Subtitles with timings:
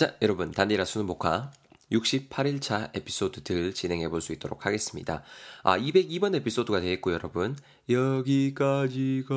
[0.00, 1.50] 자, 여러분, 단디라 수능 복화
[1.92, 5.22] 68일차 에피소드들 진행해 볼 수 있도록 하겠습니다.
[5.62, 7.54] 아, 202번 에피소드가 되겠고요, 여러분.
[7.86, 9.34] 여기까지가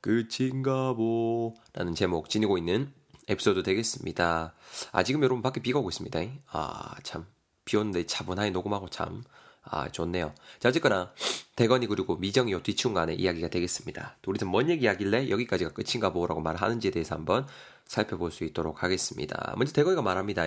[0.00, 1.54] 끝인가 보.
[1.72, 2.92] 라는 제목 지니고 있는
[3.28, 4.54] 에피소드 되겠습니다.
[4.90, 6.18] 아, 지금 여러분 밖에 비가 오고 있습니다.
[6.48, 7.26] 아, 참.
[7.64, 9.22] 비 오는데 차분하게 녹음하고 참.
[9.62, 10.34] 아, 좋네요.
[10.58, 11.12] 자, 어쨌거나,
[11.54, 14.16] 대건이 그리고 미정이 요 뒤충간의 이야기가 되겠습니다.
[14.26, 17.46] 우리는 뭔 얘기 하길래 여기까지가 끝인가 보라고 말하는지에 대해서 한번
[17.90, 19.52] 살펴볼 수 있도록 하겠습니다.
[19.56, 20.44] 먼저 대건이가 말합니다.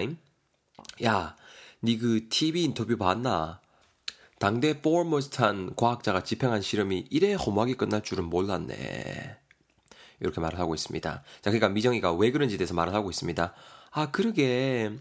[1.04, 1.36] 야,
[1.84, 3.60] 니 그 TV 인터뷰 봤나?
[4.40, 9.38] 당대 포머스트한 과학자가 집행한 실험이 이래 험하게 끝날 줄은 몰랐네.
[10.22, 11.12] 이렇게 말을 하고 있습니다.
[11.12, 13.54] 자, 그러니까 미정이가 왜 그런지 대해서 말을 하고 있습니다.
[13.92, 14.94] 아, 그러게.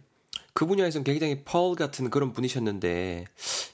[0.52, 3.26] 그 분야에서는 굉장히 펄 같은 그런 분이셨는데,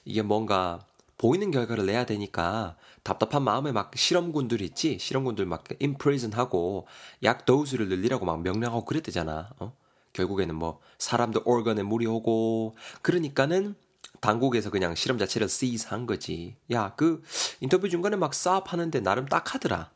[0.05, 0.85] 이게 뭔가
[1.19, 4.97] 보이는 결과를 내야 되니까 답답한 마음에 막 실험군들 있지?
[4.99, 6.87] 실험군들 막 임프리즌하고
[7.23, 9.49] 약 도수를 늘리라고 막 명령하고 그랬대잖아.
[9.59, 9.73] 어?
[10.13, 13.75] 결국에는 뭐 사람도 organ에 물이 오고 그러니까는
[14.21, 16.55] 당국에서 그냥 실험 자체를 seize 한 거지.
[16.71, 17.21] 야, 그
[17.59, 19.91] 인터뷰 중간에 막 싸업 하는데 나름 딱 하더라.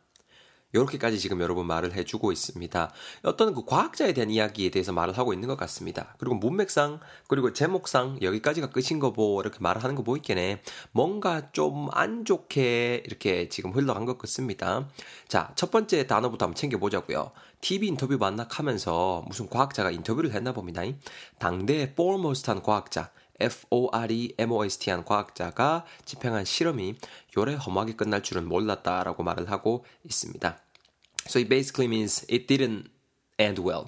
[0.74, 2.92] 이렇게까지 지금 여러분 말을 해주고 있습니다.
[3.24, 6.16] 어떤 그 과학자에 대한 이야기에 대해서 말을 하고 있는 것 같습니다.
[6.18, 10.62] 그리고 문맥상 그리고 제목상 여기까지가 끝인 거보 이렇게 말을 하는 거 보이겠네.
[10.92, 14.88] 뭔가 좀 안 좋게 이렇게 지금 흘러간 것 같습니다.
[15.28, 17.32] 자, 첫 번째 단어부터 한번 챙겨보자고요.
[17.62, 20.82] TV 인터뷰 만나하면서 무슨 과학자가 인터뷰를 했나 봅니다.
[21.38, 23.12] 당대 foremost한 과학자
[23.44, 26.96] F-O-R-E-M-O-S-T한 과학자가 집행한 실험이
[27.38, 30.58] 요래 험하게 끝날 줄은 몰랐다라고 말을 하고 있습니다.
[31.28, 32.86] So it basically means it didn't
[33.40, 33.86] end well.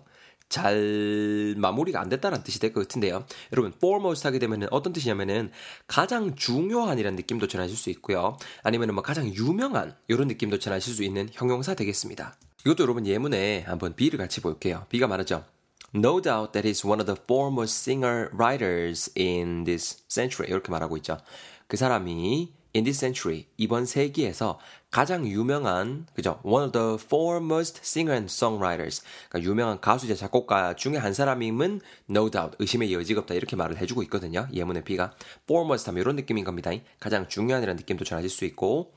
[0.47, 3.25] 잘 마무리가 안 됐다는 뜻이 될 것 같은데요.
[3.51, 5.51] 여러분, foremost 하게 되면 어떤 뜻이냐면은
[5.87, 8.37] 가장 중요한이라는 느낌도 전하실 수 있고요.
[8.61, 12.35] 아니면은 뭐 가장 유명한 이런 느낌도 전하실 수 있는 형용사 되겠습니다.
[12.65, 14.85] 이것도 여러분 예문에 한번 B를 같이 볼게요.
[14.89, 15.43] B가 말하죠.
[15.95, 20.49] No doubt that he's one of the foremost singer-writers in this century.
[20.49, 21.19] 이렇게 말하고 있죠.
[21.67, 24.59] 그 사람이 in this century, 이번 세기에서
[24.91, 26.41] 가장 유명한, 그죠?
[26.43, 29.03] One of the foremost singer and songwriters.
[29.29, 33.33] 그러니까 유명한 가수자, 작곡가 중에 한 사람임은 no doubt, 의심의 여지가 없다.
[33.33, 34.47] 이렇게 말을 해주고 있거든요.
[34.53, 35.13] 예문의 B가.
[35.43, 36.71] foremost 하면 이런 느낌인 겁니다.
[36.99, 38.93] 가장 중요한이라는 느낌도 전하실 수 있고,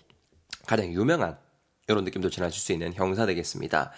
[0.66, 1.38] 가장 유명한,
[1.86, 3.92] 이런 느낌도 전하실 수 있는 형사 되겠습니다.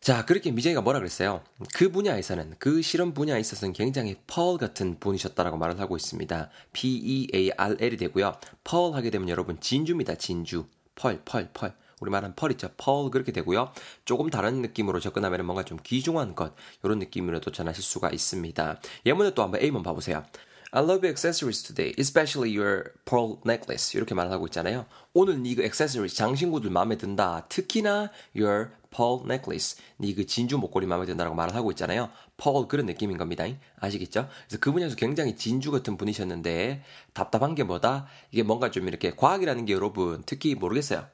[0.00, 1.42] 자, 그렇게 미정이가 뭐라 그랬어요?
[1.74, 6.48] 그 분야에서는, 그 실험 분야에 있어서는 굉장히 펄 같은 분이셨다라고 말을 하고 있습니다.
[6.72, 8.34] P-E-A-R-L이 되고요.
[8.64, 10.64] 펄 하게 되면 여러분 진주입니다, 진주.
[10.94, 11.74] 펄, 펄, 펄.
[12.00, 13.72] 우리 말한 펄 그렇게 되고요.
[14.06, 18.80] 조금 다른 느낌으로 접근하면 뭔가 좀 귀중한 것, 이런 느낌으로도 전하실 수가 있습니다.
[19.04, 20.24] 예문을 또 한번 A만 봐보세요.
[20.72, 23.98] I love your accessories today, especially your pearl necklace.
[23.98, 24.86] 이렇게 말하고 있잖아요.
[25.12, 27.46] 오늘 니그 액세서리 장신구들 마음에 든다.
[27.48, 29.78] 특히나 your pearl necklace.
[30.00, 32.08] 니그 진주 목걸이 마음에 든다라고 말을 하고 있잖아요.
[32.36, 33.44] pearl 그런 느낌인 겁니다.
[33.78, 34.28] 아시겠죠?
[34.46, 38.06] 그래서 그분에서 굉장히 진주 같은 분이셨는데 답답한 게 뭐다?
[38.30, 41.06] 이게 뭔가 좀 이렇게 과학이라는 게 여러분 특히 모르겠어요.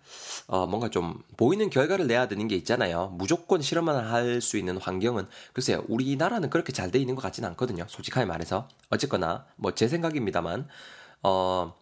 [0.46, 3.12] 어, 뭔가 좀 보이는 결과를 내야 되는 게 있잖아요.
[3.16, 5.84] 무조건 실험만 할 수 있는 환경은 글쎄요.
[5.88, 7.84] 우리나라는 그렇게 잘 돼 있는 것 같지는 않거든요.
[7.88, 8.68] 솔직하게 말해서.
[8.90, 10.68] 어쨌거나 뭐 제 생각입니다만
[11.22, 11.74] 어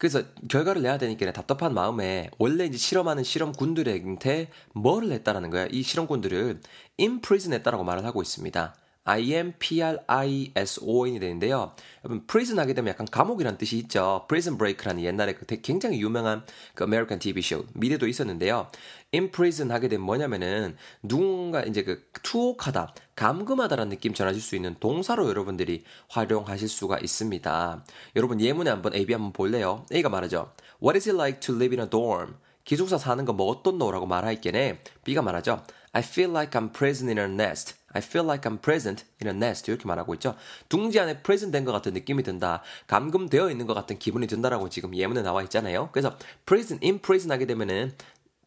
[0.00, 5.66] 그래서 결과를 내야 되니까 답답한 마음에 원래 이제 실험하는 실험군들한테 뭐를 했다라는 거야.
[5.70, 6.62] 이 실험군들을
[6.98, 8.74] imprison 했다라고 말을 하고 있습니다.
[9.10, 11.72] I-M-P-R-I-S-O-N이 되는데요.
[12.04, 14.24] 여러분, prison 하게 되면 약간 감옥이라는 뜻이 있죠.
[14.28, 16.44] prison break라는 옛날에 그 굉장히 유명한
[16.74, 18.68] 그 American TV show, 미드도 있었는데요.
[19.12, 25.82] imprison 하게 되면 뭐냐면은 누군가 이제 그 투옥하다, 감금하다라는 느낌 전하실 수 있는 동사로 여러분들이
[26.08, 27.84] 활용하실 수가 있습니다.
[28.14, 29.84] 여러분 예문에 한번 A, B 한번 볼래요?
[29.92, 30.52] A가 말하죠.
[30.80, 32.36] What is it like to live in a dorm?
[32.64, 34.80] 기숙사 사는 거 뭐 어떤 노라고 말할 게네.
[35.02, 35.64] B가 말하죠.
[35.92, 37.74] I feel like I'm present in a nest.
[37.92, 39.70] I feel like I'm present in a nest.
[39.70, 40.34] 이렇게 말하고 있죠.
[40.68, 42.62] 둥지 안에 present 된 것 같은 느낌이 든다.
[42.86, 45.88] 감금되어 있는 것 같은 기분이 든다라고 지금 예문에 나와 있잖아요.
[45.92, 47.92] 그래서 present, in present 하게 되면은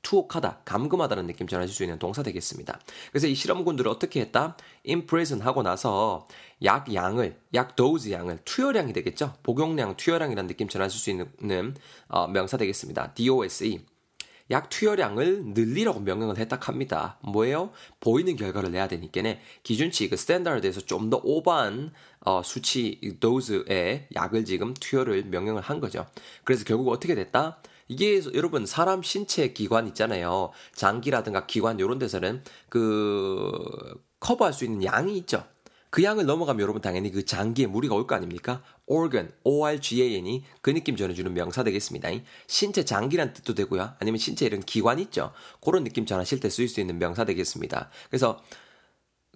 [0.03, 2.77] 투옥하다, 감금하다는 느낌 전하실 수 있는 동사 되겠습니다.
[3.11, 4.57] 그래서 이 실험군들을 어떻게 했다?
[4.85, 6.27] imprison 하고 나서
[6.63, 9.33] 약 양을, 약 dose 양을, 투여량이 되겠죠?
[9.43, 11.75] 복용량, 투여량이라는 느낌 전하실 수 있는
[12.09, 13.13] 어, 명사 되겠습니다.
[13.13, 13.85] DOSE.
[14.51, 17.17] 약 투여량을 늘리라고 명령을 했다 합니다.
[17.21, 17.71] 뭐예요?
[17.99, 21.91] 보이는 결과를 내야 되니까네 기준치 그 standard에서 좀 더 오버한
[22.21, 26.05] 어, 수치 dose의 약을 지금 투여를 명령을 한 거죠.
[26.43, 27.59] 그래서 결국 어떻게 됐다?
[27.87, 30.51] 이게 여러분 사람 신체 기관 있잖아요.
[30.73, 33.51] 장기라든가 기관 이런 데서는 그
[34.19, 35.43] 커버할 수 있는 양이 있죠.
[35.93, 38.63] 그 양을 넘어가면 여러분 당연히 그 장기에 무리가 올 거 아닙니까?
[38.87, 42.09] organ, O-R-G-A-N이 그 느낌 전해주는 명사 되겠습니다.
[42.47, 43.93] 신체 장기란 뜻도 되고요.
[43.99, 45.31] 아니면 신체 이런 기관 있죠.
[45.61, 47.91] 그런 느낌 전하실 때 쓰일 수 있는 명사 되겠습니다.
[48.09, 48.41] 그래서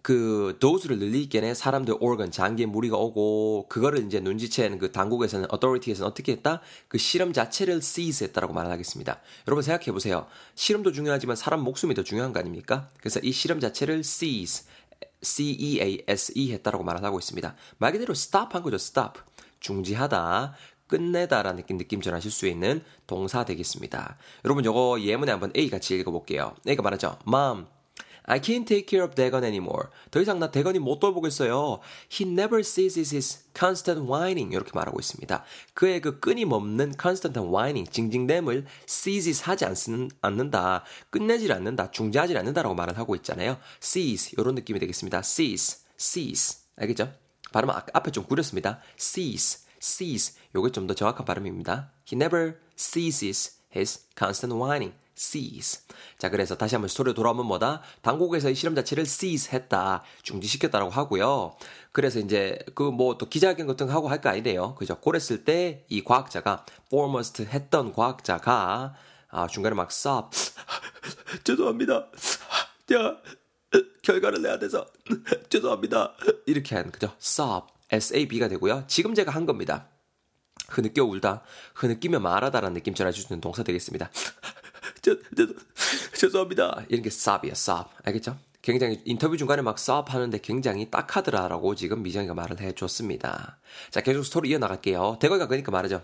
[0.02, 6.32] 그 도수를 늘리기에 사람들 organ 장기에 무리가 오고 그거를 이제 눈치챈 그 당국에서는 authority에서는 어떻게
[6.32, 6.62] 했다?
[6.88, 9.22] 그 실험 자체를 seize 했다라고 말하겠습니다.
[9.48, 10.26] 여러분 생각해 보세요.
[10.56, 12.90] 실험도 중요하지만 사람 목숨이 더 중요한 거 아닙니까?
[13.00, 14.66] 그래서 이 실험 자체를 seize
[15.22, 17.56] C-E-A-S-E 했다라고 말하고 있습니다.
[17.78, 18.76] 말 그대로 stop 한 거죠.
[18.76, 19.20] stop.
[19.60, 20.56] 중지하다.
[20.88, 24.18] 끝내다라는 느낌 전하실 수 있는 동사 되겠습니다.
[24.46, 26.56] 여러분 요거 예문에 한번 A 같이 읽어볼게요.
[26.68, 27.20] A가 말하죠.
[27.28, 27.68] Mom,
[28.30, 29.88] I can't take care of Dagon anymore.
[30.12, 31.80] 더 이상 나 대건이 못 돌보겠어요.
[32.12, 34.54] He never ceases his constant whining.
[34.54, 35.46] 이렇게 말하고 있습니다.
[35.74, 40.84] 그의 그 끊임없는 constant whining, 징징댐을 ceases 하지 않는, 않는다.
[41.10, 41.92] 끝내질 않는다.
[41.92, 43.58] 중지하지 않는다라고 말을 하고 있잖아요.
[43.80, 44.34] cease.
[44.38, 45.22] 이런 느낌이 되겠습니다.
[45.22, 46.60] cease, cease.
[46.76, 47.14] 알겠죠?
[47.54, 48.82] 발음 앞에 좀 구렸습니다.
[48.98, 50.36] cease, cease.
[50.54, 51.92] 요게 좀 더 정확한 발음입니다.
[52.12, 54.94] He never ceases his constant whining.
[55.18, 55.82] Cease.
[56.20, 57.82] 자, 그래서 다시 한번 스토리로 돌아오면 뭐다?
[58.02, 60.04] 당국에서 이 실험 자체를 cease 했다.
[60.24, 61.56] 중지시켰다라고 하고요.
[61.92, 64.76] 그래서 이제 그 뭐 또 기자회견 같은 거 하고 할 거 아니래요.
[64.76, 65.00] 그죠?
[65.02, 68.96] 그랬을 때 이 과학자가 foremost 했던 과학자가
[69.30, 70.30] 아, 중간에 막 stop.
[71.44, 72.08] 죄송합니다.
[72.88, 73.18] 제가
[74.04, 74.86] 결과를 내야 돼서
[75.50, 76.14] 죄송합니다.
[76.46, 77.12] 이렇게 한 그죠?
[77.22, 77.68] stop.
[77.92, 78.84] SAB가 되고요.
[78.88, 79.88] 지금 제가 한 겁니다.
[80.70, 81.44] 흐느껴 울다,
[81.76, 84.10] 흐느끼며 말하다라는 느낌 전해주는 동사 되겠습니다.
[85.02, 85.48] 저, 저,
[86.16, 86.86] 죄송합니다.
[86.90, 87.90] 이런 게 stop이야, stop.
[88.04, 88.38] 알겠죠?
[88.62, 93.58] 굉장히 인터뷰 중간에 막 stop 하는데 굉장히 딱하더라라고 지금 미정이가 말을 해줬습니다.
[93.92, 95.18] 자, 계속 스토리 이어나갈게요.
[95.22, 96.04] 대거가 그러니까 말하죠.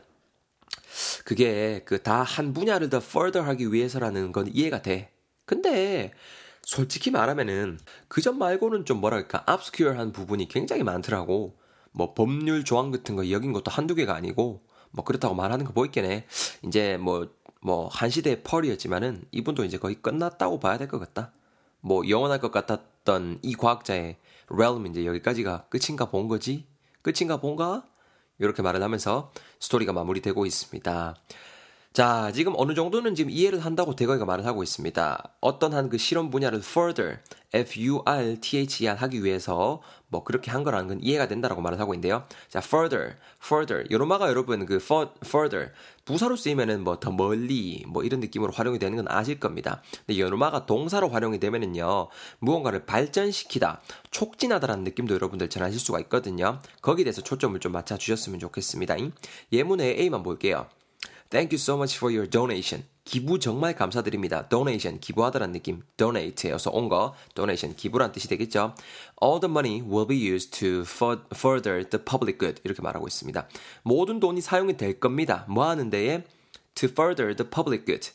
[1.25, 5.11] 그게 그 다 한 분야를 더 further 하기 위해서라는 건 이해가 돼.
[5.45, 6.13] 근데
[6.61, 11.57] 솔직히 말하면은 그 점 말고는 좀 뭐랄까 obscure한 부분이 굉장히 많더라고.
[11.91, 14.61] 뭐 법률 조항 같은 거 여긴 것도 한두 개가 아니고
[14.91, 16.25] 뭐 그렇다고 말하는 거 보이겠네.
[16.65, 17.29] 이제 뭐
[17.63, 21.31] 뭐 한 시대의 펄이었지만은 이분도 이제 거의 끝났다고 봐야 될 것 같다.
[21.81, 24.17] 뭐 영원할 것 같았던 이 과학자의
[24.49, 26.65] realm 이제 여기까지가 끝인가 본 거지?
[27.01, 27.85] 끝인가 본가?
[28.39, 31.15] 이렇게 말을 하면서 스토리가 마무리되고 있습니다.
[31.93, 35.23] 자, 지금 어느 정도는 지금 이해를 한다고 대거이가 말을 하고 있습니다.
[35.41, 37.19] 어떤 한 그 실험 분야를 further,
[37.53, 42.23] F-U-R-T-H-E-R 하기 위해서 뭐 그렇게 한 거라는 건 이해가 된다라고 말을 하고 있는데요.
[42.49, 43.85] 자, further, further.
[43.91, 45.71] 요로마가 여러분 그 further
[46.05, 49.81] 부사로 쓰이면은 뭐 더 멀리 뭐 이런 느낌으로 활용이 되는 건 아실 겁니다.
[50.05, 52.09] 근데 요로마가 동사로 활용이 되면은요.
[52.39, 56.59] 무언가를 발전시키다, 촉진하다라는 느낌도 여러분들 전하실 수가 있거든요.
[56.81, 58.95] 거기에 대해서 초점을 좀 맞춰 주셨으면 좋겠습니다.
[59.51, 60.67] 예문의 A만 볼게요.
[61.29, 62.85] Thank you so much for your donation.
[63.05, 64.47] 기부 정말 감사드립니다.
[64.47, 65.81] donation, 기부하다라는 느낌.
[65.97, 67.13] donate에서 온 거.
[67.35, 68.75] donation, 기부란 뜻이 되겠죠.
[69.21, 70.83] All the money will be used to
[71.35, 72.61] further the public good.
[72.63, 73.47] 이렇게 말하고 있습니다.
[73.83, 75.45] 모든 돈이 사용이 될 겁니다.
[75.49, 76.23] 뭐 하는 데에?
[76.75, 78.11] to further the public good.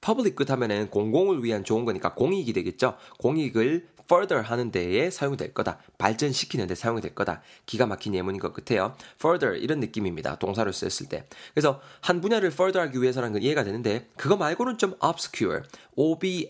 [0.00, 2.96] public good 하면은 공공을 위한 좋은 거니까 공익이 되겠죠.
[3.18, 5.78] 공익을 further 하는 데에 사용이 될 거다.
[5.98, 7.42] 발전시키는 데 사용이 될 거다.
[7.66, 8.96] 기가 막힌 예문인 것 같아요.
[9.16, 10.38] further 이런 느낌입니다.
[10.40, 11.26] 동사를 썼을 때.
[11.54, 15.62] 그래서 한 분야를 further 하기 위해서라는 건 이해가 되는데 그거 말고는 좀 obscure.
[15.94, 16.46] O-B-S-C-U-R-E.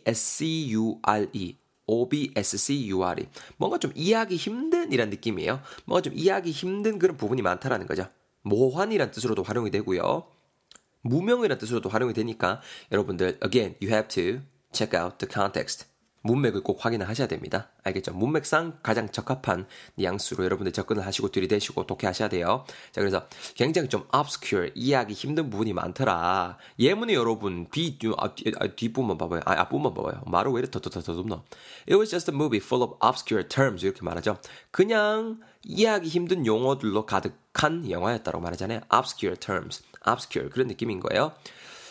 [1.87, 3.27] O-B-S-C-U-R-E.
[3.59, 5.61] 뭔가 좀 이해하기 힘든 이란 느낌이에요.
[5.85, 8.07] 뭔가 좀 이해하기 힘든 그런 부분이 많다라는 거죠.
[8.43, 10.27] 모환이란 뜻으로도 활용이 되고요.
[11.03, 12.61] 무명이란 뜻으로도 활용이 되니까
[12.93, 14.41] 여러분들 again you have to
[14.73, 15.87] check out the context.
[16.23, 17.69] 문맥을 꼭 확인을 하셔야 됩니다.
[17.83, 18.13] 알겠죠?
[18.13, 22.65] 문맥상 가장 적합한 뉘앙스로 여러분들 접근을 하시고 들이대시고 독해하셔야 돼요.
[22.93, 26.59] 자, 그래서 굉장히 좀 obscure, 이해하기 힘든 부분이 많더라.
[26.79, 27.67] 예문이 여러분,
[28.19, 29.41] 아, 뒤, 아, 뒷부분만 봐봐요.
[29.47, 30.23] 아, 앞부분만 봐봐요.
[30.27, 31.43] 말을 왜 이렇게 더더더더덥노?
[31.89, 33.85] It was just a movie full of obscure terms.
[33.85, 34.39] 이렇게 말하죠.
[34.71, 38.81] 그냥 이해하기 힘든 용어들로 가득한 영화였다고 말하잖아요.
[38.95, 39.83] obscure terms.
[40.07, 40.51] obscure.
[40.51, 41.33] 그런 느낌인 거예요.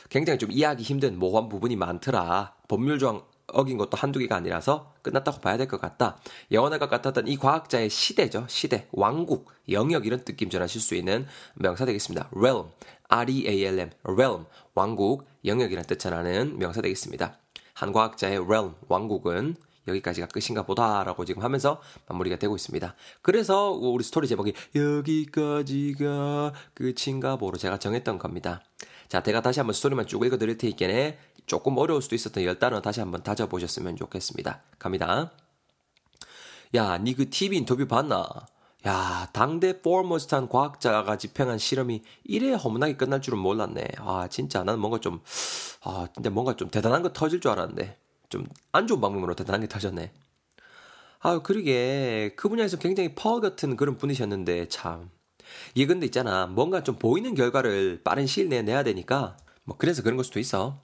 [0.09, 2.55] 굉장히 좀 이해하기 힘든 모호한 부분이 많더라.
[2.67, 6.17] 법률 조항 어긴 것도 한두 개가 아니라서 끝났다고 봐야 될 것 같다.
[6.51, 8.45] 영원할 것 같았던 이 과학자의 시대죠.
[8.47, 11.25] 시대, 왕국, 영역 이런 느낌 전하실 수 있는
[11.55, 12.29] 명사 되겠습니다.
[12.35, 12.67] realm,
[13.07, 17.37] R-E-A-L-M, realm, 왕국, 영역이란 뜻 전하는 명사 되겠습니다.
[17.73, 19.55] 한 과학자의 realm, 왕국은
[19.87, 22.93] 여기까지가 끝인가 보다라고 지금 하면서 마무리가 되고 있습니다.
[23.21, 28.61] 그래서 우리 스토리 제목이 여기까지가 끝인가 보로 제가 정했던 겁니다.
[29.07, 31.17] 자, 제가 다시 한번 스토리만 쭉 읽어드릴 테니까
[31.49, 34.61] 조금 어려울 수도 있었던 열 단어 다시 한번 다져보셨으면 좋겠습니다.
[34.77, 35.31] 갑니다.
[36.75, 38.27] 야, 니 그 TV 인터뷰 봤나?
[38.87, 43.83] 야, 당대 foremost한 과학자가 집행한 실험이 이래 허무하게 끝날 줄은 몰랐네.
[43.97, 45.21] 아, 진짜 나는 뭔가 좀,
[45.83, 47.97] 아, 근데 뭔가 좀 대단한 거 터질 줄 알았는데.
[48.29, 50.11] 좀 안 좋은 방법으로 대단한 게 터졌네.
[51.21, 52.33] 아, 그러게.
[52.37, 55.09] 그 분야에서 굉장히 파워 같은 그런 분이셨는데, 참.
[55.73, 56.45] 이게 근데 있잖아.
[56.47, 59.35] 뭔가 좀 보이는 결과를 빠른 시일 내에 내야 되니까
[59.69, 60.81] 뭐 그래서 그런 걸 수도 있어.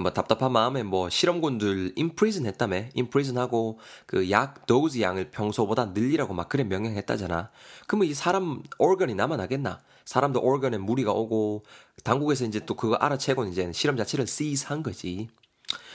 [0.00, 2.84] 뭐 답답한 마음에 뭐 실험군들 인프리즌 했다며.
[2.94, 7.50] 인프리즌 하고 그 약 도즈 양을 평소보다 늘리라고 막 그래 명령했다잖아.
[7.88, 9.80] 그러면 이 사람 organ이 남아나겠나?
[10.04, 11.64] 사람도 organ에 무리가 오고
[12.04, 15.28] 당국에서 이제 또 그거 알아채고 이제 실험 자체를 seize 한 거지.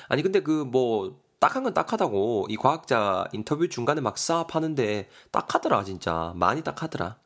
[0.09, 6.33] 아니 근데 그뭐 딱한 건 딱하다고 이 과학자 인터뷰 중간에 막 싸업 하는데 딱하더라 진짜
[6.35, 7.17] 많이 딱하더라.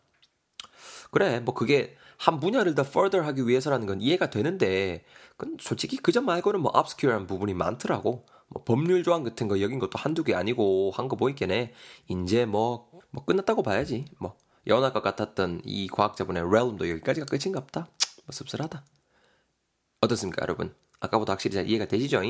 [1.12, 5.06] 그래 뭐 그게 한 분야를 더 further 하기 위해서라는 건 이해가 되는데
[5.38, 8.26] 그건 솔직히 그 점 말고는 뭐 obscure한 부분이 많더라고.
[8.50, 11.74] 뭐 법률 조항 같은 거 여긴 것도 한두 개 아니고 한 거 보이겠네.
[12.10, 14.06] 이제 뭐, 뭐 끝났다고 봐야지.
[14.20, 17.82] 뭐것 같았던 이 과학자분의 realm도 여기까지가 끝인갑다.
[17.82, 18.84] 뭐 씁쓸하다.
[20.02, 20.74] 어떻습니까 여러분?
[21.00, 22.22] 아까보다 확실히 잘 이해가 되시죠?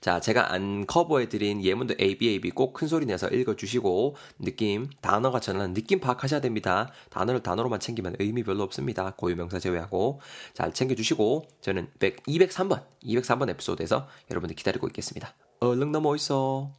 [0.00, 6.00] 자, 제가 안 커버해드린 예문도 ABAB 꼭 큰 소리 내서 읽어주시고, 느낌, 단어가 전하는 느낌
[6.00, 6.90] 파악하셔야 됩니다.
[7.10, 9.14] 단어를 단어로만 챙기면 의미 별로 없습니다.
[9.16, 10.20] 고유명사 제외하고.
[10.54, 15.34] 잘 챙겨주시고, 저는 100, 203번, 203번 에피소드에서 여러분들 기다리고 있겠습니다.
[15.60, 16.72] 얼른 넘어 있어.